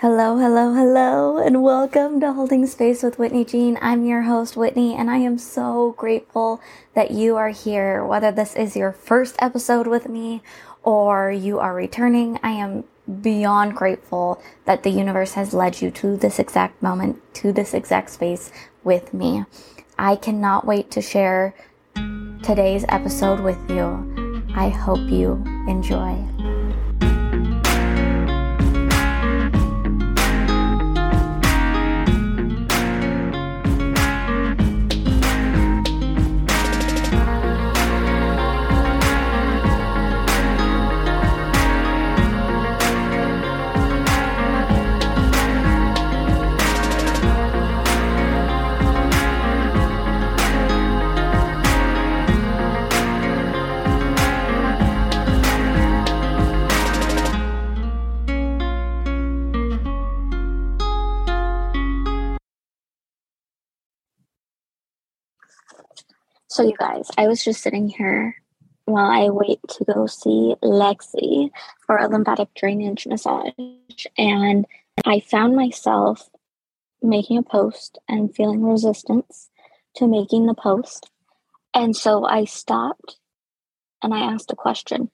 Hello, 0.00 0.38
hello, 0.38 0.74
hello, 0.74 1.38
and 1.38 1.60
welcome 1.60 2.20
to 2.20 2.32
Holding 2.32 2.64
Space 2.68 3.02
with 3.02 3.18
Whitney 3.18 3.44
Jean. 3.44 3.76
I'm 3.82 4.06
your 4.06 4.22
host, 4.22 4.56
Whitney, 4.56 4.94
and 4.94 5.10
I 5.10 5.16
am 5.16 5.38
so 5.38 5.92
grateful 5.96 6.60
that 6.94 7.10
you 7.10 7.34
are 7.34 7.48
here. 7.48 8.04
Whether 8.04 8.30
this 8.30 8.54
is 8.54 8.76
your 8.76 8.92
first 8.92 9.34
episode 9.40 9.88
with 9.88 10.08
me 10.08 10.40
or 10.84 11.32
you 11.32 11.58
are 11.58 11.74
returning, 11.74 12.38
I 12.44 12.52
am 12.52 12.84
beyond 13.22 13.74
grateful 13.74 14.40
that 14.66 14.84
the 14.84 14.90
universe 14.90 15.32
has 15.32 15.52
led 15.52 15.82
you 15.82 15.90
to 15.90 16.16
this 16.16 16.38
exact 16.38 16.80
moment, 16.80 17.20
to 17.34 17.52
this 17.52 17.74
exact 17.74 18.10
space 18.10 18.52
with 18.84 19.12
me. 19.12 19.46
I 19.98 20.14
cannot 20.14 20.64
wait 20.64 20.92
to 20.92 21.02
share 21.02 21.56
today's 22.44 22.84
episode 22.88 23.40
with 23.40 23.58
you. 23.68 24.46
I 24.54 24.68
hope 24.68 25.10
you 25.10 25.42
enjoy. 25.66 26.24
So, 66.50 66.62
you 66.62 66.74
guys, 66.78 67.10
I 67.18 67.28
was 67.28 67.44
just 67.44 67.60
sitting 67.60 67.88
here 67.88 68.34
while 68.86 69.10
I 69.10 69.28
wait 69.28 69.60
to 69.68 69.84
go 69.84 70.06
see 70.06 70.54
Lexi 70.62 71.50
for 71.86 71.98
a 71.98 72.08
lymphatic 72.08 72.48
drainage 72.54 73.06
massage. 73.06 73.52
And 74.16 74.66
I 75.04 75.20
found 75.20 75.56
myself 75.56 76.30
making 77.02 77.36
a 77.36 77.42
post 77.42 77.98
and 78.08 78.34
feeling 78.34 78.64
resistance 78.64 79.50
to 79.96 80.08
making 80.08 80.46
the 80.46 80.54
post. 80.54 81.10
And 81.74 81.94
so 81.94 82.24
I 82.24 82.44
stopped 82.44 83.18
and 84.02 84.14
I 84.14 84.20
asked 84.20 84.50
a 84.50 84.56
question. 84.56 85.10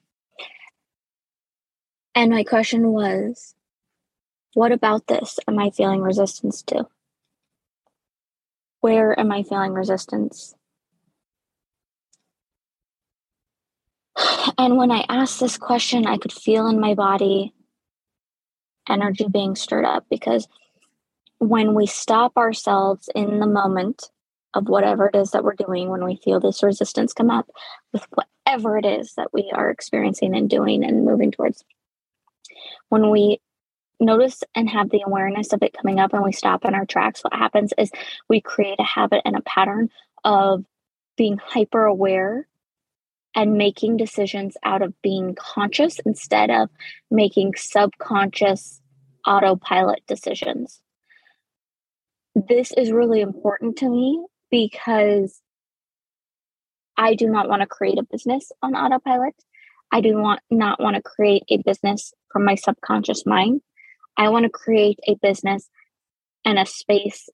And 2.15 2.31
my 2.31 2.45
question 2.45 2.93
was, 2.93 3.57
what 4.55 4.71
about 4.71 5.09
this 5.09 5.41
am 5.49 5.59
I 5.59 5.71
feeling 5.71 6.01
resistance 6.01 6.63
to? 6.69 6.87
Where 8.81 9.19
am 9.19 9.33
I 9.33 9.43
feeling 9.43 9.73
resistance? 9.73 10.55
And 14.59 14.77
when 14.77 14.91
I 14.91 15.05
asked 15.09 15.41
this 15.41 15.59
question, 15.59 16.07
I 16.07 16.19
could 16.19 16.33
feel 16.33 16.67
in 16.67 16.81
my 16.81 16.95
body 16.95 17.53
energy 18.89 19.27
being 19.31 19.57
stirred 19.57 19.85
up 19.85 20.05
because 20.11 20.47
when 21.39 21.75
we 21.75 21.87
stop 21.87 22.37
ourselves 22.37 23.09
in 23.15 23.41
the 23.41 23.47
moment 23.47 24.11
of 24.55 24.69
whatever 24.69 25.07
it 25.07 25.17
is 25.17 25.31
that 25.33 25.43
we're 25.43 25.55
doing, 25.55 25.89
when 25.89 26.05
we 26.05 26.17
feel 26.17 26.41
this 26.41 26.63
resistance 26.63 27.13
come 27.13 27.31
up 27.31 27.51
with 27.93 28.07
whatever 28.11 28.79
it 28.79 28.85
is 28.85 29.15
that 29.15 29.33
we 29.33 29.51
are 29.55 29.71
experiencing 29.71 30.35
and 30.37 30.49
doing 30.49 30.85
and 30.85 31.05
moving 31.05 31.33
towards, 31.33 31.65
when 32.89 33.11
we 33.11 33.41
notice 33.99 34.43
and 34.55 34.69
have 34.69 34.91
the 34.91 35.03
awareness 35.07 35.53
of 35.53 35.63
it 35.63 35.77
coming 35.77 35.99
up 35.99 36.13
and 36.13 36.25
we 36.25 36.33
stop 36.33 36.65
in 36.65 36.75
our 36.75 36.87
tracks, 36.87 37.23
what 37.23 37.35
happens 37.35 37.73
is 37.79 37.91
we 38.29 38.41
create 38.41 38.79
a 38.79 38.85
habit 38.85 39.23
and 39.25 39.37
a 39.37 39.43
pattern 39.43 39.91
of 40.25 40.65
being 41.17 41.39
hyper 41.39 41.85
aware 41.85 42.47
and 43.35 43.55
making 43.55 43.97
decisions 43.97 44.57
out 44.63 44.83
of 44.83 44.95
being 45.03 45.35
conscious 45.35 45.99
instead 46.07 46.51
of 46.51 46.71
making 47.11 47.55
subconscious 47.57 48.81
autopilot 49.27 50.03
decisions. 50.07 50.81
This 52.35 52.73
is 52.73 52.93
really 52.93 53.21
important 53.21 53.79
to 53.79 53.89
me 53.89 54.25
because 54.51 55.41
I 56.97 57.15
do 57.15 57.29
not 57.29 57.49
want 57.49 57.63
to 57.63 57.67
create 57.67 57.99
a 57.99 58.05
business 58.05 58.53
on 58.63 58.75
autopilot. 58.75 59.35
I 59.91 60.01
do 60.01 60.17
want 60.17 60.41
not 60.51 60.81
want 60.81 60.97
to 60.97 61.03
create 61.03 61.45
a 61.49 61.59
business 61.59 62.13
from 62.33 62.45
my 62.45 62.55
subconscious 62.55 63.27
mind. 63.27 63.63
I 64.17 64.29
want 64.29 64.45
to 64.45 64.51
create 64.51 64.99
a 65.09 65.17
business 65.21 65.69
and 66.45 66.59
a 66.59 66.67
space 66.67 67.29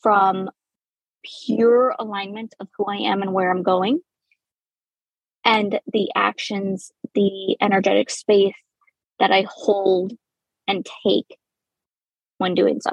from 0.00 0.50
pure 1.46 1.94
alignment 1.98 2.54
of 2.60 2.68
who 2.76 2.84
I 2.84 2.96
am 2.96 3.22
and 3.22 3.32
where 3.32 3.50
I'm 3.50 3.62
going 3.62 4.00
and 5.44 5.80
the 5.92 6.10
actions, 6.14 6.92
the 7.14 7.56
energetic 7.60 8.10
space 8.10 8.54
that 9.18 9.30
I 9.30 9.46
hold 9.48 10.12
and 10.66 10.86
take 11.04 11.38
when 12.38 12.54
doing 12.54 12.80
so. 12.80 12.90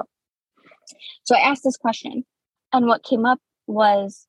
So 1.24 1.36
I 1.36 1.40
asked 1.40 1.62
this 1.64 1.76
question, 1.76 2.24
and 2.72 2.86
what 2.86 3.04
came 3.04 3.24
up 3.24 3.38
was 3.66 4.26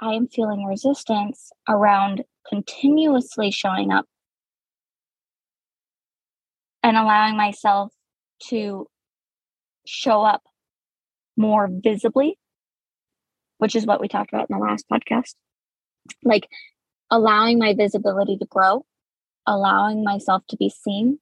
I 0.00 0.14
am 0.14 0.26
feeling 0.26 0.64
resistance 0.64 1.50
around 1.68 2.24
continuously 2.48 3.52
showing 3.52 3.92
up 3.92 4.06
and 6.82 6.96
allowing 6.96 7.36
myself 7.36 7.92
to 8.48 8.88
show 9.86 10.22
up 10.22 10.42
more 11.36 11.68
visibly 11.70 12.36
which 13.62 13.76
is 13.76 13.86
what 13.86 14.00
we 14.00 14.08
talked 14.08 14.32
about 14.32 14.50
in 14.50 14.58
the 14.58 14.60
last 14.60 14.86
podcast. 14.92 15.36
Like 16.24 16.48
allowing 17.12 17.60
my 17.60 17.74
visibility 17.74 18.36
to 18.36 18.44
grow, 18.44 18.84
allowing 19.46 20.02
myself 20.02 20.42
to 20.48 20.56
be 20.56 20.68
seen, 20.68 21.20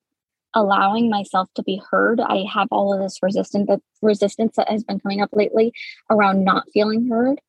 allowing 0.54 1.10
myself 1.10 1.50
to 1.56 1.62
be 1.62 1.82
heard. 1.90 2.18
I 2.18 2.46
have 2.50 2.68
all 2.70 2.94
of 2.94 3.00
this 3.00 3.18
resistance 3.22 3.66
that 3.68 3.80
resistance 4.00 4.56
that 4.56 4.70
has 4.70 4.82
been 4.84 5.00
coming 5.00 5.20
up 5.20 5.28
lately 5.34 5.74
around 6.08 6.42
not 6.42 6.64
feeling 6.72 7.10
heard, 7.10 7.42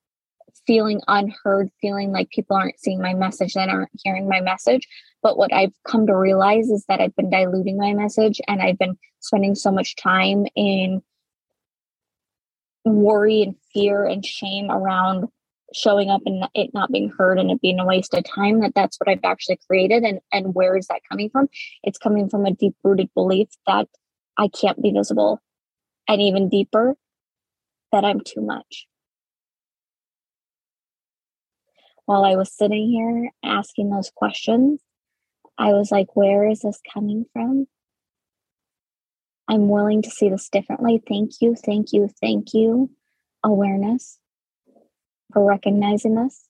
feeling 0.68 1.00
unheard, 1.08 1.70
feeling 1.80 2.12
like 2.12 2.30
people 2.30 2.58
aren't 2.58 2.78
seeing 2.78 3.02
my 3.02 3.14
message 3.14 3.56
and 3.56 3.72
aren't 3.72 3.92
hearing 4.04 4.28
my 4.28 4.42
message. 4.42 4.86
But 5.24 5.38
what 5.38 5.54
I've 5.54 5.74
come 5.88 6.06
to 6.08 6.18
realize 6.18 6.70
is 6.70 6.84
that 6.90 7.00
I've 7.00 7.16
been 7.16 7.30
diluting 7.30 7.78
my 7.78 7.94
message 7.94 8.42
and 8.46 8.62
I've 8.62 8.78
been 8.78 8.98
spending 9.22 9.56
so 9.56 9.72
much 9.72 9.96
time 9.96 10.48
in 10.54 11.02
worry 12.86 13.44
and 13.44 13.56
fear 13.74 14.06
and 14.06 14.26
shame 14.26 14.70
around 14.70 15.28
showing 15.74 16.10
up 16.10 16.22
and 16.26 16.48
it 16.54 16.74
not 16.74 16.92
being 16.92 17.10
heard 17.10 17.40
and 17.40 17.50
it 17.50 17.62
being 17.62 17.80
a 17.80 17.86
waste 17.86 18.14
of 18.14 18.24
time 18.24 18.60
that 18.60 18.74
that's 18.76 18.98
what 19.00 19.08
i've 19.08 19.24
actually 19.24 19.58
created 19.68 20.04
and 20.04 20.20
and 20.32 20.54
where 20.54 20.76
is 20.76 20.88
that 20.88 21.02
coming 21.10 21.30
from? 21.30 21.48
It's 21.84 21.98
coming 21.98 22.30
from 22.30 22.46
a 22.46 22.52
deep 22.52 22.76
rooted 22.84 23.10
belief 23.14 23.50
that 23.68 23.88
i 24.38 24.48
can't 24.50 24.82
be 24.82 24.92
visible 24.92 25.42
and 26.08 26.22
even 26.22 26.50
deeper 26.50 26.96
that 27.92 28.04
i'm 28.06 28.20
too 28.22 28.42
much. 28.42 28.88
While 32.06 32.26
i 32.26 32.36
was 32.36 32.52
sitting 32.52 32.90
here 32.90 33.32
asking 33.44 33.90
those 33.90 34.12
questions 34.14 34.82
i 35.58 35.72
was 35.72 35.92
like 35.92 36.16
where 36.16 36.50
is 36.50 36.62
this 36.62 36.80
coming 36.94 37.26
from 37.32 37.68
I'm 39.52 39.68
willing 39.68 40.02
to 40.04 40.10
see 40.10 40.30
this 40.30 40.48
differently. 40.48 41.04
Thank 41.06 41.42
you, 41.42 41.56
thank 41.56 41.92
you, 41.92 42.10
thank 42.22 42.54
you. 42.54 42.90
Awareness 43.44 44.18
for 45.34 45.46
recognizing 45.46 46.16
this. 46.16 46.48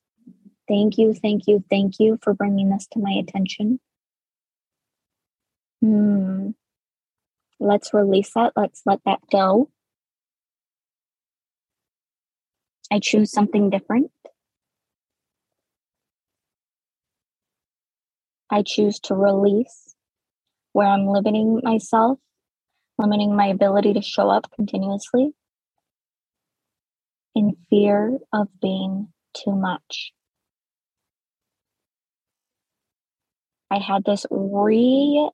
Thank 0.67 0.99
you, 0.99 1.15
thank 1.15 1.47
you, 1.47 1.63
thank 1.67 1.95
you 1.99 2.19
for 2.21 2.35
bringing 2.35 2.69
this 2.69 2.85
to 2.91 2.99
my 2.99 3.13
attention. 3.13 3.79
Hmm. 5.81 6.51
Let's 7.59 7.91
release 7.91 8.31
that. 8.35 8.53
Let's 8.55 8.83
let 8.85 8.99
that 9.05 9.21
go. 9.31 9.71
I 12.91 12.99
choose 12.99 13.31
something 13.31 13.71
different. 13.71 14.11
I 18.51 18.61
choose 18.61 18.99
to 18.99 19.15
release 19.15 19.95
where 20.73 20.87
I'm 20.87 21.07
limiting 21.07 21.61
myself 21.63 22.19
limiting 23.01 23.35
my 23.35 23.47
ability 23.47 23.95
to 23.95 24.03
show 24.03 24.29
up 24.29 24.51
continuously 24.55 25.31
in 27.35 27.55
fear 27.69 28.17
of 28.33 28.47
being 28.61 29.09
too 29.35 29.55
much. 29.55 30.13
I 33.71 33.79
had 33.79 34.05
this 34.05 34.25
recreating 34.31 35.31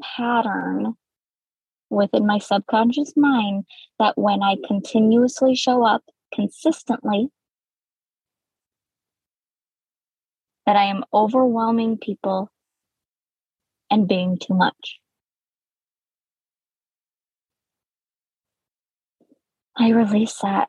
pattern 0.00 0.94
within 1.90 2.26
my 2.26 2.38
subconscious 2.38 3.12
mind 3.16 3.64
that 3.98 4.16
when 4.18 4.42
I 4.42 4.56
continuously 4.66 5.54
show 5.56 5.84
up 5.86 6.02
consistently, 6.34 7.28
that 10.66 10.76
I 10.76 10.86
am 10.86 11.04
overwhelming 11.14 11.98
people 11.98 12.50
and 13.90 14.08
being 14.08 14.38
too 14.38 14.54
much. 14.54 14.98
I 19.76 19.90
release 19.90 20.38
that. 20.42 20.68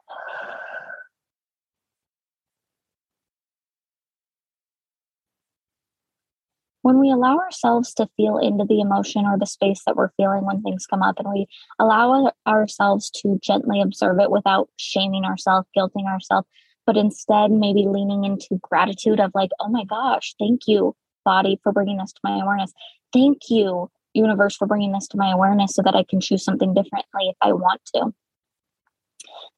When 6.82 7.00
we 7.00 7.10
allow 7.12 7.40
ourselves 7.40 7.96
to 7.96 8.08
feel 8.16 8.38
into 8.38 8.64
the 8.64 8.80
emotion 8.80 9.26
or 9.26 9.40
the 9.40 9.48
space 9.48 9.82
that 9.86 9.96
we're 9.96 10.12
feeling 10.18 10.46
when 10.46 10.62
things 10.62 10.86
come 10.86 11.02
up, 11.02 11.18
and 11.18 11.28
we 11.28 11.48
allow 11.80 12.32
ourselves 12.46 13.10
to 13.22 13.40
gently 13.42 13.82
observe 13.82 14.20
it 14.20 14.30
without 14.30 14.70
shaming 14.78 15.26
ourselves, 15.26 15.68
guilting 15.76 16.06
ourselves, 16.06 16.48
but 16.86 16.96
instead 16.96 17.50
maybe 17.50 17.88
leaning 17.88 18.24
into 18.24 18.60
gratitude 18.62 19.20
of 19.20 19.32
like, 19.34 19.50
oh 19.60 19.70
my 19.70 19.84
gosh, 19.84 20.36
thank 20.38 20.62
you, 20.68 20.96
body, 21.24 21.60
for 21.64 21.72
bringing 21.72 21.98
this 21.98 22.14
to 22.14 22.20
my 22.24 22.40
awareness. 22.40 22.72
Thank 23.12 23.50
you, 23.50 23.90
universe, 24.14 24.56
for 24.56 24.68
bringing 24.68 24.92
this 24.92 25.08
to 25.08 25.18
my 25.18 25.32
awareness 25.32 25.74
so 25.74 25.82
that 25.82 25.96
I 25.96 26.04
can 26.08 26.22
choose 26.22 26.44
something 26.44 26.76
differently 26.76 27.30
if 27.30 27.38
I 27.42 27.54
want 27.54 27.82
to, 27.96 28.14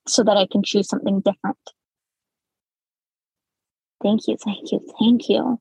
so 0.07 0.23
that 0.23 0.37
I 0.37 0.47
can 0.51 0.63
choose 0.63 0.87
something 0.87 1.21
different. 1.21 1.57
Thank 4.01 4.27
you, 4.27 4.37
thank 4.43 4.71
you, 4.71 4.79
thank 4.99 5.29
you. 5.29 5.59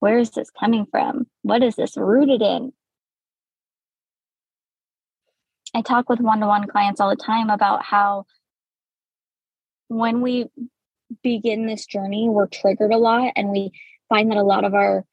Where 0.00 0.18
is 0.18 0.30
this 0.30 0.50
coming 0.50 0.86
from? 0.90 1.26
What 1.42 1.62
is 1.62 1.76
this 1.76 1.96
rooted 1.96 2.40
in? 2.40 2.72
I 5.74 5.82
talk 5.82 6.08
with 6.08 6.20
one 6.20 6.40
to 6.40 6.46
one 6.46 6.66
clients 6.66 7.00
all 7.00 7.10
the 7.10 7.16
time 7.16 7.50
about 7.50 7.84
how 7.84 8.24
when 9.88 10.20
we 10.20 10.46
begin 11.22 11.66
this 11.66 11.86
journey, 11.86 12.28
we're 12.28 12.46
triggered 12.46 12.92
a 12.92 12.98
lot 12.98 13.32
and 13.36 13.50
we 13.50 13.70
find 14.08 14.30
that 14.30 14.38
a 14.38 14.42
lot 14.42 14.64
of 14.64 14.74
our 14.74 15.04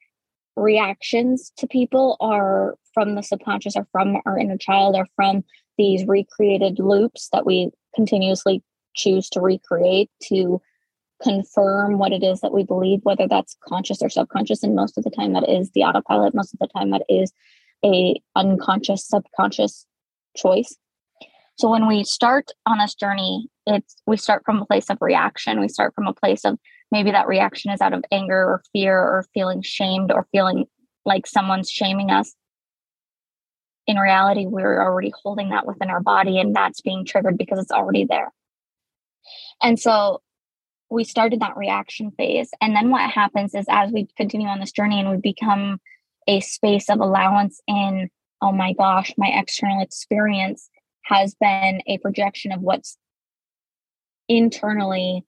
reactions 0.56 1.52
to 1.58 1.66
people 1.66 2.16
are 2.20 2.76
from 2.94 3.14
the 3.14 3.22
subconscious 3.22 3.76
or 3.76 3.86
from 3.92 4.16
our 4.24 4.38
inner 4.38 4.56
child 4.56 4.96
or 4.96 5.06
from 5.14 5.44
these 5.76 6.06
recreated 6.06 6.78
loops 6.78 7.28
that 7.32 7.44
we 7.44 7.70
continuously 7.96 8.62
choose 8.94 9.28
to 9.30 9.40
recreate 9.40 10.10
to 10.22 10.60
confirm 11.22 11.98
what 11.98 12.12
it 12.12 12.22
is 12.22 12.40
that 12.40 12.52
we 12.52 12.62
believe 12.62 13.00
whether 13.02 13.26
that's 13.26 13.56
conscious 13.66 14.02
or 14.02 14.10
subconscious 14.10 14.62
and 14.62 14.76
most 14.76 14.98
of 14.98 15.04
the 15.04 15.10
time 15.10 15.32
that 15.32 15.48
is 15.48 15.70
the 15.74 15.82
autopilot 15.82 16.34
most 16.34 16.52
of 16.52 16.60
the 16.60 16.68
time 16.68 16.90
that 16.90 17.02
is 17.08 17.32
a 17.84 18.14
unconscious 18.36 19.08
subconscious 19.08 19.86
choice 20.36 20.76
so 21.58 21.70
when 21.70 21.86
we 21.86 22.04
start 22.04 22.50
on 22.66 22.78
this 22.78 22.94
journey, 22.94 23.48
it's 23.66 23.96
we 24.06 24.18
start 24.18 24.42
from 24.44 24.60
a 24.60 24.66
place 24.66 24.90
of 24.90 24.98
reaction. 25.00 25.60
We 25.60 25.68
start 25.68 25.94
from 25.94 26.06
a 26.06 26.12
place 26.12 26.44
of 26.44 26.58
maybe 26.92 27.10
that 27.10 27.26
reaction 27.26 27.72
is 27.72 27.80
out 27.80 27.94
of 27.94 28.04
anger 28.12 28.36
or 28.36 28.62
fear 28.72 28.98
or 28.98 29.26
feeling 29.32 29.62
shamed 29.62 30.12
or 30.12 30.28
feeling 30.32 30.66
like 31.06 31.26
someone's 31.26 31.70
shaming 31.70 32.10
us. 32.10 32.34
In 33.86 33.96
reality, 33.96 34.46
we're 34.46 34.82
already 34.82 35.12
holding 35.22 35.50
that 35.50 35.66
within 35.66 35.90
our 35.90 36.00
body 36.00 36.38
and 36.38 36.54
that's 36.54 36.80
being 36.80 37.04
triggered 37.04 37.38
because 37.38 37.58
it's 37.58 37.70
already 37.70 38.04
there. 38.04 38.32
And 39.62 39.78
so 39.78 40.22
we 40.90 41.04
started 41.04 41.40
that 41.40 41.56
reaction 41.56 42.10
phase. 42.12 42.50
And 42.60 42.74
then 42.74 42.90
what 42.90 43.10
happens 43.10 43.54
is 43.54 43.66
as 43.68 43.90
we 43.92 44.08
continue 44.16 44.48
on 44.48 44.60
this 44.60 44.72
journey 44.72 45.00
and 45.00 45.10
we 45.10 45.16
become 45.16 45.80
a 46.26 46.40
space 46.40 46.88
of 46.88 47.00
allowance 47.00 47.60
in, 47.66 48.10
oh 48.42 48.52
my 48.52 48.72
gosh, 48.72 49.12
my 49.16 49.28
external 49.28 49.82
experience 49.82 50.68
has 51.02 51.34
been 51.40 51.80
a 51.86 51.98
projection 51.98 52.52
of 52.52 52.60
what's 52.60 52.98
internally 54.28 55.24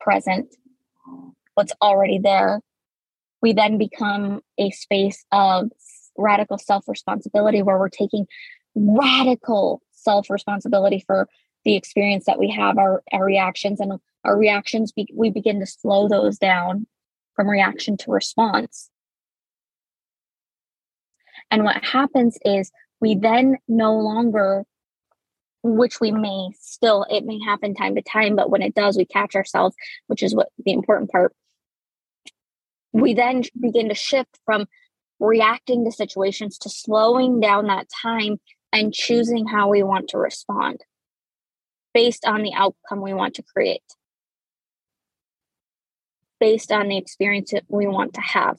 present, 0.00 0.54
what's 1.54 1.72
already 1.82 2.18
there. 2.18 2.60
We 3.42 3.52
then 3.52 3.78
become 3.78 4.40
a 4.58 4.70
space 4.70 5.24
of 5.32 5.70
radical 6.18 6.58
self 6.58 6.88
responsibility 6.88 7.62
where 7.62 7.78
we're 7.78 7.88
taking 7.88 8.26
radical 8.74 9.82
self 9.92 10.30
responsibility 10.30 11.02
for 11.06 11.28
the 11.64 11.74
experience 11.74 12.26
that 12.26 12.38
we 12.38 12.48
have, 12.50 12.78
our, 12.78 13.02
our 13.12 13.24
reactions, 13.24 13.80
and 13.80 13.98
our 14.24 14.38
reactions, 14.38 14.92
be, 14.92 15.08
we 15.12 15.30
begin 15.30 15.58
to 15.60 15.66
slow 15.66 16.08
those 16.08 16.38
down 16.38 16.86
from 17.34 17.48
reaction 17.48 17.96
to 17.96 18.10
response. 18.10 18.88
And 21.50 21.64
what 21.64 21.84
happens 21.84 22.38
is 22.44 22.70
we 23.00 23.14
then 23.14 23.56
no 23.68 23.94
longer 23.94 24.64
which 25.62 26.00
we 26.00 26.12
may 26.12 26.50
still 26.60 27.04
it 27.10 27.24
may 27.24 27.40
happen 27.40 27.74
time 27.74 27.96
to 27.96 28.02
time 28.02 28.36
but 28.36 28.50
when 28.50 28.62
it 28.62 28.74
does 28.74 28.96
we 28.96 29.04
catch 29.04 29.34
ourselves 29.34 29.74
which 30.06 30.22
is 30.22 30.32
what 30.32 30.48
the 30.64 30.72
important 30.72 31.10
part 31.10 31.34
we 32.92 33.14
then 33.14 33.42
begin 33.60 33.88
to 33.88 33.94
shift 33.94 34.38
from 34.44 34.66
reacting 35.18 35.84
to 35.84 35.92
situations 35.92 36.58
to 36.58 36.68
slowing 36.68 37.40
down 37.40 37.66
that 37.66 37.86
time 38.02 38.38
and 38.72 38.92
choosing 38.92 39.46
how 39.46 39.68
we 39.68 39.82
want 39.82 40.08
to 40.08 40.18
respond 40.18 40.80
based 41.94 42.26
on 42.26 42.42
the 42.42 42.52
outcome 42.54 43.00
we 43.00 43.14
want 43.14 43.34
to 43.34 43.42
create 43.42 43.82
based 46.38 46.70
on 46.70 46.88
the 46.88 46.98
experience 46.98 47.52
that 47.52 47.64
we 47.68 47.86
want 47.86 48.14
to 48.14 48.20
have 48.20 48.58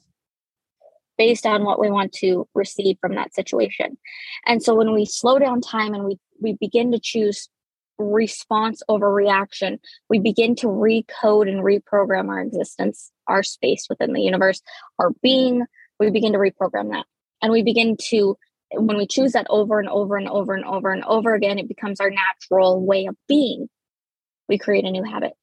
based 1.18 1.46
on 1.46 1.64
what 1.64 1.80
we 1.80 1.90
want 1.90 2.14
to 2.14 2.48
receive 2.54 2.98
from 3.02 3.16
that 3.16 3.34
situation. 3.34 3.98
And 4.46 4.62
so 4.62 4.76
when 4.76 4.94
we 4.94 5.06
slow 5.06 5.40
down 5.40 5.62
time 5.62 5.94
and 5.94 6.04
we 6.04 6.18
we 6.40 6.54
begin 6.54 6.92
to 6.92 7.00
choose 7.02 7.50
response 7.98 8.84
over 8.88 9.12
reaction, 9.12 9.80
we 10.08 10.20
begin 10.20 10.56
to 10.56 10.68
recode 10.68 11.50
and 11.50 11.64
reprogram 11.64 12.30
our 12.30 12.42
existence, 12.42 13.12
our 13.28 13.42
space 13.42 13.88
within 13.90 14.14
the 14.14 14.22
universe, 14.22 14.62
our 15.00 15.12
being, 15.24 15.66
we 16.00 16.10
begin 16.10 16.34
to 16.34 16.40
reprogram 16.40 16.92
that. 16.92 17.06
And 17.42 17.52
we 17.52 17.64
begin 17.64 17.98
to 18.10 18.38
when 18.72 18.98
we 18.98 19.08
choose 19.08 19.32
that 19.32 19.48
over 19.50 19.80
and 19.80 19.88
over 19.88 20.18
and 20.18 20.28
over 20.28 20.54
and 20.54 20.66
over 20.66 20.92
and 20.92 21.04
over 21.06 21.34
again, 21.34 21.58
it 21.58 21.68
becomes 21.68 22.00
our 22.00 22.10
natural 22.10 22.86
way 22.86 23.06
of 23.06 23.16
being. 23.28 23.70
We 24.50 24.58
create 24.58 24.86
a 24.86 24.92
new 24.92 25.04
habit. 25.04 25.34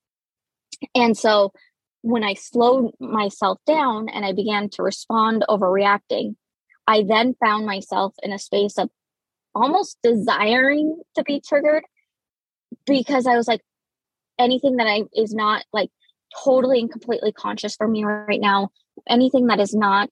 And 0.94 1.16
so 1.16 1.52
when 2.02 2.22
I 2.22 2.34
slowed 2.34 2.92
myself 3.00 3.58
down 3.66 4.08
and 4.08 4.24
I 4.24 4.32
began 4.32 4.68
to 4.70 4.82
respond 4.82 5.44
overreacting, 5.48 6.36
I 6.86 7.02
then 7.02 7.34
found 7.42 7.64
myself 7.64 8.14
in 8.22 8.32
a 8.32 8.38
space 8.38 8.76
of 8.76 8.90
almost 9.54 9.98
desiring 10.02 11.00
to 11.14 11.22
be 11.22 11.40
triggered 11.40 11.84
because 12.86 13.26
I 13.26 13.36
was 13.36 13.48
like, 13.48 13.62
anything 14.38 14.76
that 14.76 14.86
I 14.86 15.04
is 15.14 15.32
not 15.32 15.64
like 15.72 15.90
totally 16.44 16.80
and 16.80 16.90
completely 16.90 17.32
conscious 17.32 17.76
for 17.76 17.86
me 17.86 18.04
right 18.04 18.40
now, 18.40 18.70
anything 19.08 19.46
that 19.46 19.60
is 19.60 19.74
not 19.74 20.10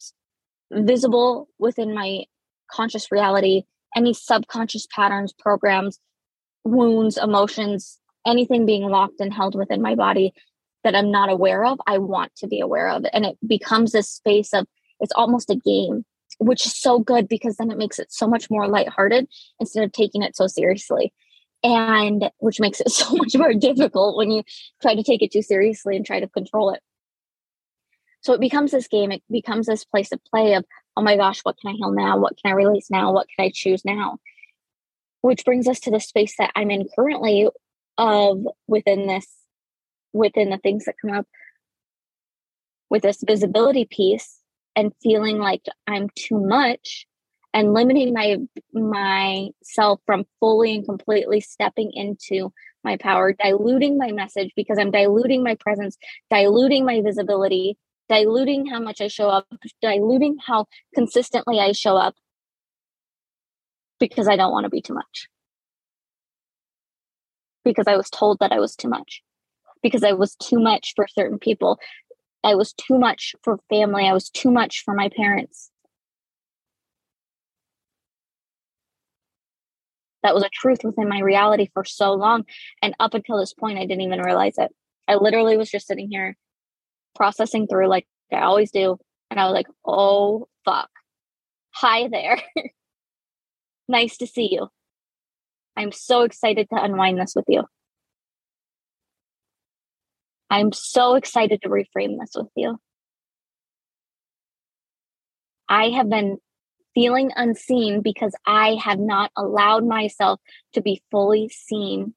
visible 0.72 1.48
within 1.58 1.94
my 1.94 2.24
conscious 2.70 3.12
reality, 3.12 3.64
any 3.94 4.14
subconscious 4.14 4.86
patterns, 4.94 5.32
programs, 5.32 5.98
wounds, 6.64 7.18
emotions, 7.18 7.98
anything 8.26 8.66
being 8.66 8.88
locked 8.88 9.20
and 9.20 9.32
held 9.32 9.54
within 9.54 9.82
my 9.82 9.94
body 9.94 10.32
that 10.84 10.94
I'm 10.94 11.10
not 11.10 11.30
aware 11.30 11.64
of, 11.64 11.80
I 11.86 11.98
want 11.98 12.34
to 12.36 12.46
be 12.46 12.60
aware 12.60 12.88
of. 12.88 13.04
And 13.12 13.24
it 13.24 13.36
becomes 13.46 13.92
this 13.92 14.08
space 14.08 14.52
of 14.52 14.66
it's 15.00 15.12
almost 15.14 15.50
a 15.50 15.56
game, 15.56 16.04
which 16.38 16.66
is 16.66 16.76
so 16.76 16.98
good 16.98 17.28
because 17.28 17.56
then 17.56 17.70
it 17.70 17.78
makes 17.78 17.98
it 17.98 18.12
so 18.12 18.26
much 18.26 18.50
more 18.50 18.68
lighthearted 18.68 19.28
instead 19.60 19.84
of 19.84 19.92
taking 19.92 20.22
it 20.22 20.36
so 20.36 20.46
seriously. 20.46 21.12
And 21.64 22.30
which 22.38 22.58
makes 22.58 22.80
it 22.80 22.90
so 22.90 23.14
much 23.14 23.36
more 23.36 23.54
difficult 23.54 24.16
when 24.16 24.30
you 24.30 24.42
try 24.80 24.94
to 24.94 25.02
take 25.02 25.22
it 25.22 25.32
too 25.32 25.42
seriously 25.42 25.96
and 25.96 26.04
try 26.04 26.20
to 26.20 26.28
control 26.28 26.70
it. 26.70 26.80
So 28.22 28.32
it 28.32 28.40
becomes 28.40 28.70
this 28.70 28.88
game, 28.88 29.12
it 29.12 29.22
becomes 29.30 29.66
this 29.66 29.84
place 29.84 30.12
of 30.12 30.24
play 30.24 30.54
of, 30.54 30.64
oh 30.96 31.02
my 31.02 31.16
gosh, 31.16 31.40
what 31.42 31.56
can 31.60 31.72
I 31.72 31.76
heal 31.76 31.92
now? 31.92 32.18
What 32.18 32.36
can 32.40 32.52
I 32.52 32.54
release 32.54 32.90
now? 32.90 33.12
What 33.12 33.26
can 33.28 33.44
I 33.44 33.50
choose 33.52 33.84
now? 33.84 34.18
Which 35.20 35.44
brings 35.44 35.68
us 35.68 35.80
to 35.80 35.90
the 35.90 36.00
space 36.00 36.34
that 36.38 36.52
I'm 36.54 36.70
in 36.70 36.88
currently 36.94 37.48
of 37.98 38.46
within 38.66 39.06
this 39.06 39.26
within 40.14 40.50
the 40.50 40.58
things 40.58 40.84
that 40.84 40.94
come 41.00 41.12
up 41.12 41.26
with 42.90 43.02
this 43.02 43.22
visibility 43.26 43.86
piece 43.86 44.38
and 44.76 44.92
feeling 45.02 45.38
like 45.38 45.64
I'm 45.86 46.08
too 46.14 46.38
much 46.38 47.06
and 47.54 47.74
limiting 47.74 48.12
my 48.12 48.38
myself 48.72 50.00
from 50.06 50.24
fully 50.40 50.74
and 50.74 50.84
completely 50.84 51.40
stepping 51.40 51.90
into 51.92 52.52
my 52.84 52.96
power 52.96 53.32
diluting 53.32 53.98
my 53.98 54.10
message 54.10 54.50
because 54.56 54.78
i'm 54.78 54.90
diluting 54.90 55.42
my 55.42 55.54
presence 55.56 55.96
diluting 56.30 56.84
my 56.84 57.00
visibility 57.02 57.76
diluting 58.12 58.66
how 58.66 58.80
much 58.80 59.00
i 59.00 59.08
show 59.08 59.28
up 59.28 59.46
diluting 59.80 60.36
how 60.46 60.66
consistently 60.94 61.58
i 61.58 61.72
show 61.72 61.96
up 61.96 62.14
because 63.98 64.28
i 64.28 64.36
don't 64.36 64.52
want 64.52 64.64
to 64.64 64.70
be 64.70 64.82
too 64.82 64.94
much 64.94 65.28
because 67.64 67.86
i 67.86 67.96
was 67.96 68.10
told 68.10 68.38
that 68.40 68.52
i 68.52 68.58
was 68.58 68.74
too 68.76 68.88
much 68.88 69.22
because 69.82 70.04
I 70.04 70.12
was 70.12 70.34
too 70.36 70.60
much 70.60 70.92
for 70.94 71.06
certain 71.08 71.38
people. 71.38 71.78
I 72.44 72.54
was 72.54 72.72
too 72.72 72.98
much 72.98 73.34
for 73.42 73.58
family. 73.68 74.06
I 74.06 74.12
was 74.12 74.30
too 74.30 74.50
much 74.50 74.82
for 74.84 74.94
my 74.94 75.10
parents. 75.14 75.70
That 80.22 80.34
was 80.34 80.44
a 80.44 80.50
truth 80.52 80.80
within 80.84 81.08
my 81.08 81.20
reality 81.20 81.68
for 81.74 81.84
so 81.84 82.12
long. 82.12 82.44
And 82.80 82.94
up 83.00 83.14
until 83.14 83.38
this 83.38 83.54
point, 83.54 83.78
I 83.78 83.86
didn't 83.86 84.02
even 84.02 84.20
realize 84.20 84.54
it. 84.56 84.70
I 85.08 85.16
literally 85.16 85.56
was 85.56 85.68
just 85.68 85.88
sitting 85.88 86.08
here 86.10 86.36
processing 87.14 87.66
through 87.66 87.88
like 87.88 88.06
I 88.32 88.42
always 88.42 88.70
do. 88.70 88.98
And 89.30 89.40
I 89.40 89.44
was 89.44 89.54
like, 89.54 89.68
oh, 89.86 90.48
fuck. 90.64 90.90
Hi 91.70 92.08
there. 92.08 92.38
nice 93.88 94.16
to 94.18 94.26
see 94.26 94.48
you. 94.52 94.68
I'm 95.76 95.92
so 95.92 96.22
excited 96.22 96.68
to 96.70 96.82
unwind 96.82 97.18
this 97.18 97.34
with 97.34 97.46
you. 97.48 97.64
I'm 100.50 100.72
so 100.72 101.14
excited 101.14 101.62
to 101.62 101.70
reframe 101.70 102.18
this 102.20 102.32
with 102.36 102.48
you. 102.56 102.78
I 105.66 105.88
have 105.90 106.10
been 106.10 106.36
feeling 106.94 107.30
unseen 107.34 108.02
because 108.02 108.34
I 108.46 108.76
have 108.84 108.98
not 108.98 109.30
allowed 109.34 109.86
myself 109.86 110.40
to 110.74 110.82
be 110.82 111.02
fully 111.10 111.48
seen 111.48 112.14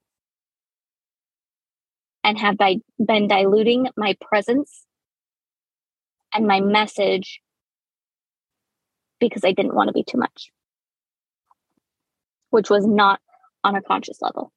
and 2.26 2.40
have 2.40 2.58
by, 2.58 2.78
been 2.98 3.28
diluting 3.28 3.88
my 3.96 4.18
presence 4.20 4.84
and 6.34 6.48
my 6.48 6.60
message 6.60 7.40
because 9.20 9.46
I 9.46 9.52
didn't 9.52 9.76
want 9.76 9.90
to 9.90 9.94
be 9.94 10.04
too 10.04 10.18
much, 10.18 10.52
which 12.50 12.70
was 12.70 12.86
not 12.86 13.22
on 13.64 13.76
a 13.76 13.82
conscious 13.82 14.24
level. 14.24 14.52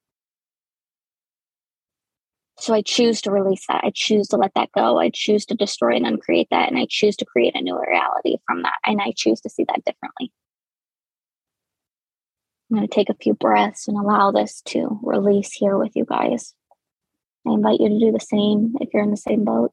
So 2.58 2.72
I 2.72 2.80
choose 2.80 3.20
to 3.22 3.30
release 3.30 3.66
that. 3.68 3.84
I 3.84 3.92
choose 3.94 4.28
to 4.28 4.37
let 4.37 4.52
that 4.54 4.70
go. 4.75 4.98
I 4.98 5.10
choose 5.14 5.44
to 5.46 5.54
destroy 5.54 5.94
and 5.94 6.06
uncreate 6.06 6.48
that. 6.50 6.70
And 6.70 6.78
I 6.78 6.87
choose 6.88 7.16
to 7.16 7.26
create 7.26 7.54
a 7.54 7.60
new 7.60 7.78
reality 7.78 8.38
from 8.46 8.62
that. 8.62 8.78
And 8.84 9.00
I 9.00 9.12
choose 9.14 9.42
to 9.42 9.50
see 9.50 9.64
that 9.64 9.84
differently. 9.84 10.32
I'm 12.70 12.78
going 12.78 12.88
to 12.88 12.94
take 12.94 13.10
a 13.10 13.14
few 13.14 13.34
breaths 13.34 13.88
and 13.88 13.96
allow 13.96 14.32
this 14.32 14.62
to 14.68 14.98
release 15.02 15.52
here 15.52 15.78
with 15.78 15.92
you 15.94 16.04
guys. 16.04 16.54
I 17.47 17.52
invite 17.52 17.80
you 17.80 17.88
to 17.88 17.99
do 17.99 18.12
the 18.12 18.21
same 18.21 18.75
if 18.80 18.90
you're 18.92 19.02
in 19.02 19.11
the 19.11 19.16
same 19.16 19.45
boat. 19.45 19.73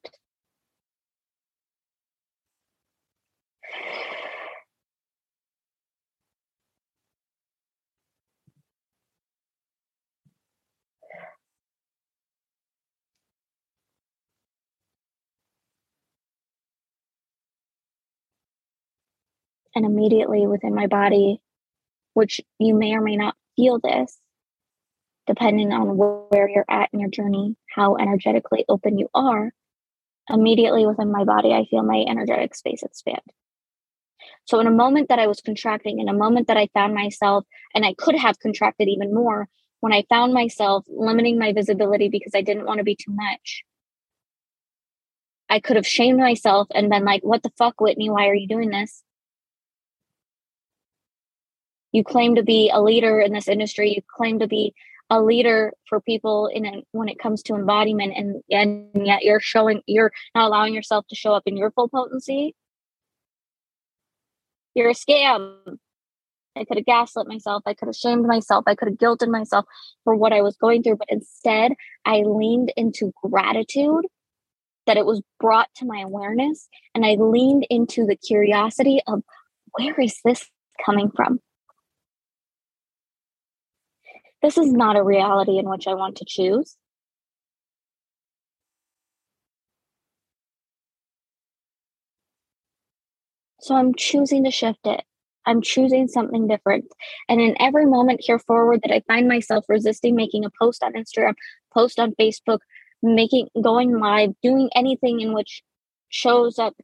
and 19.75 19.86
immediately 19.86 20.48
within 20.48 20.74
my 20.74 20.88
body, 20.88 21.41
which 22.13 22.41
you 22.60 22.75
may 22.75 22.93
or 22.95 23.01
may 23.01 23.17
not 23.17 23.36
feel 23.55 23.79
this, 23.79 24.17
depending 25.27 25.72
on 25.72 25.98
where 25.98 26.50
you're 26.50 26.65
at 26.70 26.89
in 26.94 27.00
your 27.00 27.10
journey, 27.10 27.55
how 27.74 27.98
energetically 27.98 28.65
open 28.70 28.98
you 28.98 29.10
are, 29.13 29.53
immediately 30.29 30.86
within 30.86 31.12
my 31.12 31.24
body, 31.24 31.53
I 31.53 31.65
feel 31.65 31.84
my 31.84 32.03
energetic 32.08 32.55
space 32.55 32.84
expand. 32.84 33.22
So, 34.46 34.60
in 34.60 34.67
a 34.67 34.72
moment 34.72 35.10
that 35.10 35.20
I 35.20 35.27
was 35.27 35.41
contracting, 35.41 36.00
in 36.00 36.10
a 36.10 36.13
moment 36.13 36.48
that 36.48 36.58
I 36.58 36.67
found 36.74 36.94
myself, 36.94 37.46
and 37.74 37.86
I 37.86 37.94
could 37.94 38.15
have 38.15 38.39
contracted 38.39 38.88
even 38.88 39.13
more, 39.13 39.48
when 39.82 39.94
I 39.94 40.05
found 40.10 40.34
myself 40.34 40.86
limiting 40.88 41.38
my 41.38 41.53
visibility 41.53 42.10
because 42.10 42.34
I 42.34 42.41
didn't 42.41 42.65
want 42.65 42.79
to 42.79 42.84
be 42.84 42.96
too 42.96 43.12
much, 43.12 43.63
I 45.50 45.60
could 45.60 45.75
have 45.75 45.86
shamed 45.88 46.20
myself 46.20 46.67
and 46.74 46.89
been 46.89 47.05
like, 47.05 47.24
What 47.24 47.44
the 47.44 47.51
fuck, 47.58 47.79
Whitney? 47.79 48.10
Why 48.10 48.27
are 48.27 48.36
you 48.36 48.48
doing 48.48 48.70
this? 48.70 49.03
you 51.96 52.03
claim 52.03 52.36
to 52.36 52.44
be 52.44 52.70
a 52.70 52.82
leader 52.82 53.20
in 53.22 53.32
this 53.32 53.48
industry 53.48 53.96
you 53.96 54.01
claim 54.15 54.39
to 54.39 54.48
be 54.48 54.74
a 55.09 55.21
leader 55.21 55.74
for 55.88 56.01
people 56.01 56.47
in 56.47 56.83
when 56.91 57.09
it 57.09 57.19
comes 57.19 57.43
to 57.43 57.55
embodiment 57.55 58.13
and 58.15 58.41
and 58.50 58.89
yet 59.05 59.24
you're 59.24 59.39
showing 59.39 59.81
you're 59.85 60.12
not 60.33 60.47
allowing 60.47 60.74
yourself 60.74 61.05
to 61.09 61.15
show 61.15 61.33
up 61.33 61.43
in 61.45 61.57
your 61.57 61.71
full 61.71 61.89
potency? 61.89 62.55
You're 64.74 64.89
a 64.89 64.93
scam. 64.93 65.55
I 66.57 66.63
could 66.63 66.77
have 66.77 66.85
gaslit 66.85 67.27
myself. 67.27 67.63
I 67.65 67.74
could 67.74 67.88
have 67.88 67.95
shamed 67.95 68.25
myself. 68.25 68.63
I 68.67 68.75
could 68.75 68.88
have 68.88 68.97
guilted 68.97 69.29
myself 69.29 69.65
for 70.05 70.15
what 70.15 70.31
i 70.31 70.41
was 70.41 70.55
going 70.55 70.81
through 70.81 70.95
but 70.95 71.09
instead 71.09 71.74
i 72.05 72.21
leaned 72.21 72.71
into 72.77 73.12
gratitude 73.21 74.05
that 74.85 74.97
it 74.97 75.05
was 75.05 75.21
brought 75.39 75.67
to 75.75 75.85
my 75.85 76.00
awareness 76.00 76.69
and 76.93 77.05
i 77.05 77.15
leaned 77.15 77.67
into 77.69 78.05
the 78.05 78.15
curiosity 78.15 79.01
of 79.07 79.21
where 79.74 80.00
is 80.00 80.17
this 80.24 80.50
coming 80.85 81.12
from 81.13 81.39
this 84.45 84.59
is 84.59 84.71
not 84.71 84.95
a 84.95 85.01
reality 85.01 85.57
in 85.57 85.67
which 85.67 85.87
I 85.87 85.95
want 85.95 86.17
to 86.17 86.25
choose. 86.27 86.77
So 93.59 93.73
I'm 93.73 93.95
choosing 93.95 94.43
to 94.43 94.51
shift 94.51 94.85
it. 94.85 95.01
I'm 95.47 95.63
choosing 95.63 96.07
something 96.07 96.47
different. 96.47 96.85
And 97.27 97.41
in 97.41 97.59
every 97.59 97.87
moment 97.87 98.21
here 98.23 98.37
forward 98.37 98.81
that 98.83 98.93
I 98.93 99.01
find 99.07 99.27
myself 99.27 99.65
resisting 99.67 100.15
making 100.15 100.45
a 100.45 100.51
post 100.61 100.83
on 100.83 100.93
Instagram, 100.93 101.33
post 101.73 101.99
on 101.99 102.13
Facebook, 102.13 102.59
making 103.01 103.47
going 103.59 103.97
live, 103.97 104.29
doing 104.43 104.69
anything 104.75 105.21
in 105.21 105.33
which 105.33 105.63
shows 106.09 106.59
up 106.59 106.75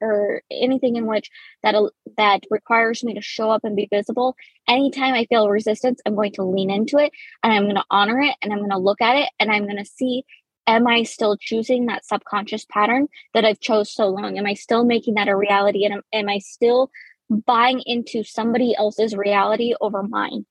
or 0.00 0.42
anything 0.50 0.96
in 0.96 1.06
which 1.06 1.30
that 1.62 1.74
that 2.16 2.42
requires 2.50 3.02
me 3.04 3.14
to 3.14 3.20
show 3.20 3.50
up 3.50 3.64
and 3.64 3.76
be 3.76 3.88
visible 3.90 4.34
anytime 4.68 5.14
i 5.14 5.24
feel 5.26 5.48
resistance 5.48 6.00
i'm 6.06 6.14
going 6.14 6.32
to 6.32 6.44
lean 6.44 6.70
into 6.70 6.98
it 6.98 7.12
and 7.42 7.52
i'm 7.52 7.64
going 7.64 7.74
to 7.74 7.84
honor 7.90 8.20
it 8.20 8.34
and 8.42 8.52
i'm 8.52 8.58
going 8.58 8.70
to 8.70 8.78
look 8.78 9.00
at 9.00 9.16
it 9.16 9.28
and 9.40 9.50
i'm 9.50 9.64
going 9.64 9.76
to 9.76 9.84
see 9.84 10.24
am 10.68 10.86
i 10.86 11.02
still 11.02 11.36
choosing 11.36 11.86
that 11.86 12.04
subconscious 12.04 12.64
pattern 12.70 13.08
that 13.34 13.44
i've 13.44 13.60
chose 13.60 13.92
so 13.92 14.06
long? 14.08 14.38
Am 14.38 14.46
i 14.46 14.54
still 14.54 14.84
making 14.84 15.14
that 15.14 15.28
a 15.28 15.36
reality 15.36 15.84
and 15.84 15.94
am, 15.94 16.02
am 16.12 16.28
i 16.28 16.38
still 16.38 16.90
buying 17.30 17.82
into 17.86 18.22
somebody 18.22 18.74
else's 18.76 19.16
reality 19.16 19.74
over 19.80 20.02
mine? 20.02 20.46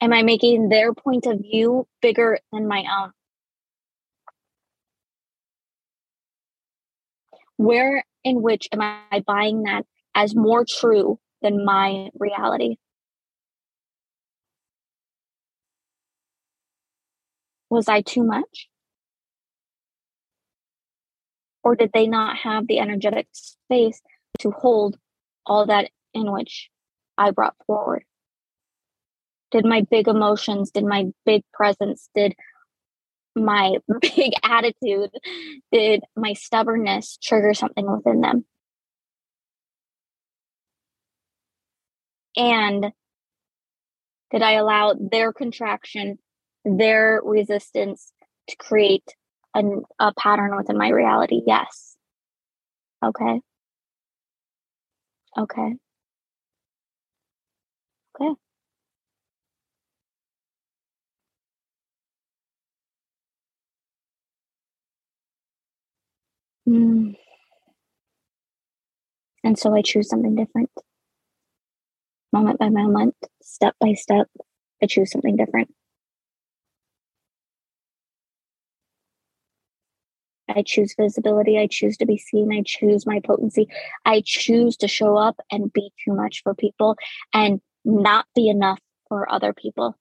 Am 0.00 0.12
i 0.12 0.22
making 0.22 0.68
their 0.68 0.94
point 0.94 1.26
of 1.26 1.40
view 1.40 1.86
bigger 2.00 2.38
than 2.52 2.68
my 2.68 2.84
own 2.98 3.12
where 7.56 8.04
in 8.22 8.42
which 8.42 8.68
am 8.72 8.80
I 8.80 9.22
buying 9.26 9.62
that 9.62 9.84
as 10.14 10.34
more 10.34 10.64
true 10.64 11.18
than 11.42 11.64
my 11.64 12.10
reality? 12.18 12.76
Was 17.70 17.88
I 17.88 18.02
too 18.02 18.22
much? 18.22 18.68
Or 21.62 21.74
did 21.74 21.90
they 21.92 22.06
not 22.06 22.36
have 22.38 22.66
the 22.66 22.78
energetic 22.78 23.26
space 23.32 24.00
to 24.40 24.50
hold 24.50 24.96
all 25.46 25.66
that 25.66 25.90
in 26.12 26.30
which 26.30 26.70
I 27.16 27.30
brought 27.30 27.56
forward? 27.66 28.04
Did 29.50 29.64
my 29.64 29.82
big 29.82 30.08
emotions, 30.08 30.70
did 30.70 30.84
my 30.84 31.06
big 31.24 31.42
presence, 31.52 32.08
did 32.14 32.34
my 33.34 33.76
big 34.00 34.32
attitude 34.42 35.10
did 35.72 36.02
my 36.16 36.32
stubbornness 36.34 37.18
trigger 37.22 37.54
something 37.54 37.90
within 37.90 38.20
them. 38.20 38.44
And 42.36 42.92
did 44.30 44.42
i 44.42 44.52
allow 44.52 44.94
their 44.98 45.32
contraction 45.32 46.18
their 46.64 47.20
resistance 47.24 48.12
to 48.48 48.56
create 48.56 49.14
an, 49.54 49.82
a 50.00 50.12
pattern 50.14 50.56
within 50.56 50.78
my 50.78 50.88
reality? 50.88 51.42
Yes. 51.46 51.96
Okay. 53.04 53.40
Okay. 55.36 55.74
Okay 58.20 58.43
Mm. 66.68 67.14
And 69.42 69.58
so 69.58 69.74
I 69.74 69.82
choose 69.82 70.08
something 70.08 70.34
different. 70.34 70.70
Moment 72.32 72.58
by 72.58 72.68
moment, 72.68 73.14
step 73.42 73.74
by 73.78 73.92
step, 73.92 74.28
I 74.82 74.86
choose 74.86 75.10
something 75.10 75.36
different. 75.36 75.68
I 80.48 80.62
choose 80.62 80.94
visibility. 80.98 81.58
I 81.58 81.66
choose 81.66 81.96
to 81.98 82.06
be 82.06 82.18
seen. 82.18 82.52
I 82.52 82.62
choose 82.64 83.06
my 83.06 83.20
potency. 83.20 83.68
I 84.04 84.22
choose 84.24 84.76
to 84.78 84.88
show 84.88 85.16
up 85.16 85.40
and 85.50 85.72
be 85.72 85.92
too 86.04 86.14
much 86.14 86.42
for 86.42 86.54
people 86.54 86.96
and 87.32 87.60
not 87.84 88.26
be 88.34 88.48
enough 88.48 88.78
for 89.08 89.30
other 89.30 89.52
people 89.52 89.96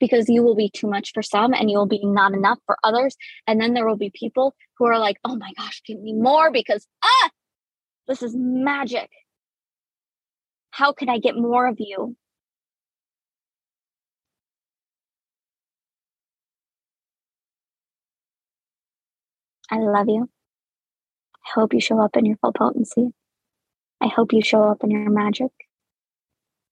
because 0.00 0.28
you 0.28 0.42
will 0.42 0.54
be 0.54 0.70
too 0.70 0.88
much 0.88 1.12
for 1.12 1.22
some 1.22 1.52
and 1.54 1.70
you'll 1.70 1.86
be 1.86 2.00
not 2.04 2.32
enough 2.32 2.58
for 2.66 2.76
others. 2.84 3.16
And 3.46 3.60
then 3.60 3.74
there 3.74 3.86
will 3.86 3.96
be 3.96 4.10
people 4.14 4.54
who 4.78 4.86
are 4.86 4.98
like, 4.98 5.18
oh 5.24 5.36
my 5.36 5.52
gosh, 5.56 5.82
give 5.86 6.00
me 6.00 6.12
more 6.12 6.50
because, 6.50 6.86
ah, 7.02 7.30
this 8.06 8.22
is 8.22 8.34
magic. 8.36 9.10
How 10.70 10.92
can 10.92 11.08
I 11.08 11.18
get 11.18 11.36
more 11.36 11.66
of 11.66 11.76
you? 11.78 12.16
I 19.70 19.78
love 19.78 20.08
you. 20.08 20.30
I 21.44 21.60
hope 21.60 21.74
you 21.74 21.80
show 21.80 22.00
up 22.00 22.16
in 22.16 22.24
your 22.24 22.36
full 22.36 22.52
potency. 22.52 23.08
I 24.00 24.08
hope 24.08 24.32
you 24.32 24.42
show 24.42 24.62
up 24.62 24.82
in 24.84 24.90
your 24.90 25.10
magic. 25.10 25.50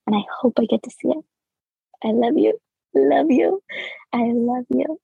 And 0.07 0.15
I 0.15 0.23
hope 0.41 0.55
I 0.59 0.65
get 0.65 0.83
to 0.85 0.91
see 0.91 1.09
it. 1.09 1.25
I 2.05 2.09
love 2.09 2.37
you. 2.37 2.59
Love 2.97 3.31
you. 3.31 3.63
I 4.11 4.23
love 4.33 4.65
you. 4.71 4.99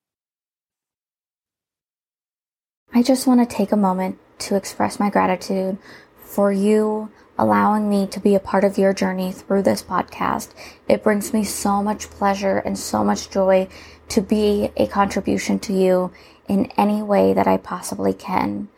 I 2.94 3.02
just 3.02 3.26
want 3.26 3.46
to 3.46 3.56
take 3.56 3.70
a 3.70 3.76
moment 3.76 4.18
to 4.40 4.56
express 4.56 4.98
my 4.98 5.10
gratitude 5.10 5.76
for 6.16 6.50
you 6.50 7.10
allowing 7.38 7.90
me 7.90 8.06
to 8.06 8.20
be 8.20 8.34
a 8.34 8.40
part 8.40 8.64
of 8.64 8.78
your 8.78 8.94
journey 8.94 9.30
through 9.30 9.62
this 9.62 9.82
podcast. 9.82 10.52
It 10.88 11.02
brings 11.02 11.34
me 11.34 11.44
so 11.44 11.82
much 11.82 12.08
pleasure 12.08 12.58
and 12.58 12.78
so 12.78 13.04
much 13.04 13.28
joy 13.28 13.68
to 14.08 14.22
be 14.22 14.70
a 14.76 14.86
contribution 14.86 15.58
to 15.60 15.74
you 15.74 16.12
in 16.48 16.72
any 16.78 17.02
way 17.02 17.34
that 17.34 17.46
I 17.46 17.58
possibly 17.58 18.14
can. 18.14 18.68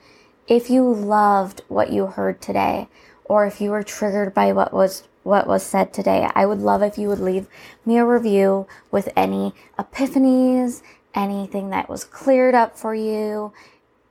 If 0.49 0.71
you 0.71 0.93
loved 0.93 1.63
what 1.69 1.93
you 1.93 2.07
heard 2.07 2.41
today, 2.41 2.89
or 3.25 3.47
if 3.47 3.61
you 3.61 3.71
were 3.71 3.83
triggered 3.83 4.35
by 4.35 4.53
what 4.53 4.73
was 4.73 5.05
what 5.25 5.47
was 5.47 5.63
said 5.63 5.93
today, 5.93 6.29
I 6.35 6.47
would 6.47 6.61
love 6.61 6.83
if 6.83 6.97
you 6.99 7.09
would 7.09 7.19
leave 7.19 7.49
me 7.85 7.97
a 7.97 8.05
review 8.05 8.67
with 8.91 9.09
any 9.17 9.55
epiphanies, 9.79 10.83
anything 11.15 11.71
that 11.71 11.89
was 11.89 12.05
cleared 12.05 12.55
up 12.55 12.79
for 12.79 12.95
you, 12.95 13.53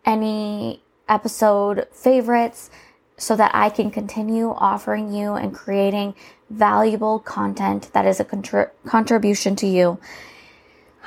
any 0.04 0.82
episode 1.08 1.88
favorites, 1.92 2.72
so 3.16 3.36
that 3.36 3.52
I 3.54 3.70
can 3.70 3.92
continue 3.92 4.50
offering 4.58 5.14
you 5.14 5.34
and 5.34 5.54
creating 5.54 6.16
valuable 6.50 7.20
content 7.20 7.92
that 7.94 8.08
is 8.08 8.20
a 8.20 8.26
contri- 8.26 8.72
contribution 8.86 9.56
to 9.58 9.68
you. 9.68 10.00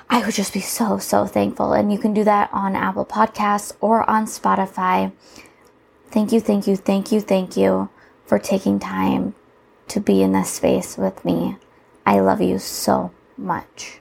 I 0.08 0.24
would 0.24 0.34
just 0.34 0.54
be 0.54 0.60
so, 0.60 0.98
so 0.98 1.26
thankful. 1.26 1.72
And 1.72 1.92
you 1.92 1.98
can 1.98 2.14
do 2.14 2.22
that 2.22 2.48
on 2.52 2.76
Apple 2.76 3.04
Podcasts 3.04 3.72
or 3.80 4.08
on 4.08 4.26
Spotify. 4.26 5.10
Thank 6.12 6.30
you, 6.30 6.38
thank 6.38 6.68
you, 6.68 6.76
thank 6.76 7.10
you, 7.10 7.20
thank 7.20 7.56
you 7.56 7.88
for 8.24 8.38
taking 8.38 8.78
time 8.78 9.34
to 9.88 10.00
be 10.00 10.22
in 10.22 10.32
this 10.32 10.52
space 10.52 10.96
with 10.96 11.24
me. 11.24 11.56
I 12.04 12.20
love 12.20 12.40
you 12.40 12.58
so 12.58 13.12
much. 13.36 14.00